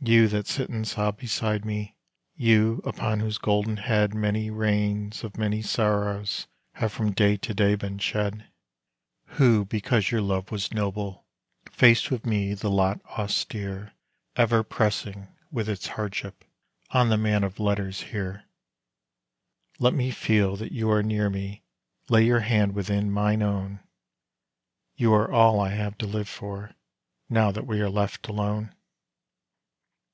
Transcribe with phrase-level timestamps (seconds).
[0.00, 1.96] You that sit and sob beside me
[2.36, 7.74] you, upon whose golden head Many rains of many sorrows have from day to day
[7.74, 8.46] been shed;
[9.26, 11.26] Who because your love was noble,
[11.72, 13.92] faced with me the lot austere
[14.36, 16.44] Ever pressing with its hardship
[16.92, 18.44] on the man of letters here
[19.80, 21.64] Let me feel that you are near me,
[22.08, 23.80] lay your hand within mine own;
[24.94, 26.76] You are all I have to live for,
[27.28, 28.72] now that we are left alone.